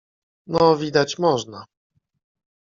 [0.47, 1.65] No widać można.